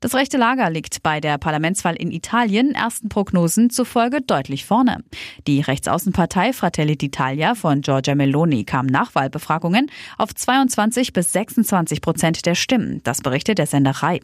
[0.00, 5.02] Das rechte Lager liegt bei der Parlamentswahl in Italien ersten Prognosen zufolge deutlich vorne.
[5.48, 12.46] Die Rechtsaußenpartei Fratelli d'Italia von Giorgia Meloni kam nach Wahlbefragungen auf 22 bis 26 Prozent
[12.46, 13.00] der Stimmen.
[13.02, 14.20] Das berichtet der Senderei.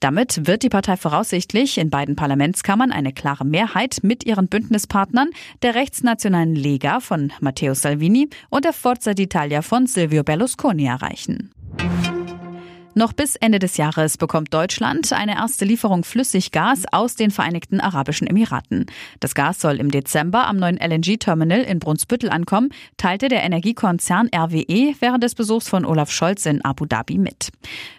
[0.00, 5.30] Damit wird die Partei voraussichtlich in beiden Parlamentskammern eine klare Mehrheit mit ihren Bündnispartnern,
[5.62, 11.50] der rechtsnationalen Lega von Matteo Salvini und der Forza d'Italia von Silvio Berlusconi erreichen.
[12.96, 18.28] Noch bis Ende des Jahres bekommt Deutschland eine erste Lieferung Flüssiggas aus den Vereinigten Arabischen
[18.28, 18.86] Emiraten.
[19.18, 24.94] Das Gas soll im Dezember am neuen LNG-Terminal in Brunsbüttel ankommen, teilte der Energiekonzern RWE
[25.00, 27.50] während des Besuchs von Olaf Scholz in Abu Dhabi mit.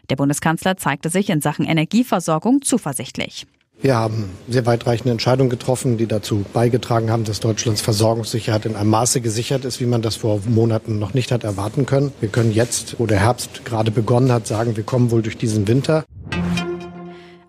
[0.10, 3.46] Der Bundeskanzler zeigte sich in Sachen Energieversorgung zuversichtlich.
[3.82, 8.90] Wir haben sehr weitreichende Entscheidungen getroffen, die dazu beigetragen haben, dass Deutschlands Versorgungssicherheit in einem
[8.90, 12.12] Maße gesichert ist, wie man das vor Monaten noch nicht hat erwarten können.
[12.20, 15.68] Wir können jetzt, wo der Herbst gerade begonnen hat, sagen, wir kommen wohl durch diesen
[15.68, 16.06] Winter.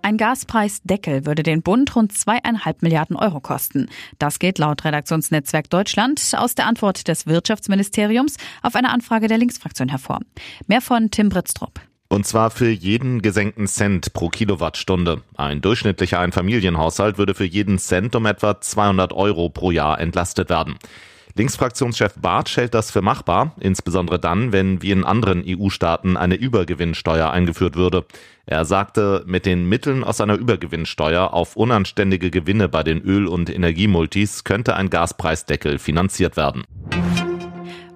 [0.02, 3.88] Ein Gaspreisdeckel würde den Bund rund zweieinhalb Milliarden Euro kosten.
[4.20, 9.88] Das geht laut Redaktionsnetzwerk Deutschland aus der Antwort des Wirtschaftsministeriums auf eine Anfrage der Linksfraktion
[9.88, 10.20] hervor.
[10.68, 11.80] Mehr von Tim Britztrup.
[12.08, 15.22] Und zwar für jeden gesenkten Cent pro Kilowattstunde.
[15.36, 20.76] Ein durchschnittlicher Einfamilienhaushalt würde für jeden Cent um etwa 200 Euro pro Jahr entlastet werden.
[21.36, 27.30] Linksfraktionschef Bartsch hält das für machbar, insbesondere dann, wenn wie in anderen EU-Staaten eine Übergewinnsteuer
[27.30, 28.06] eingeführt würde.
[28.46, 33.50] Er sagte, mit den Mitteln aus einer Übergewinnsteuer auf unanständige Gewinne bei den Öl- und
[33.50, 36.64] Energiemultis könnte ein Gaspreisdeckel finanziert werden.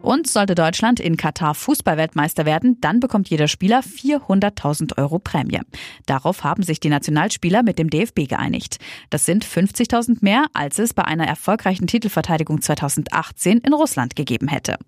[0.03, 5.61] Und sollte Deutschland in Katar Fußballweltmeister werden, dann bekommt jeder Spieler 400.000 Euro Prämie.
[6.07, 8.79] Darauf haben sich die Nationalspieler mit dem DFB geeinigt.
[9.11, 14.79] Das sind 50.000 mehr, als es bei einer erfolgreichen Titelverteidigung 2018 in Russland gegeben hätte.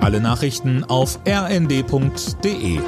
[0.00, 2.80] Alle Nachrichten auf rnd.de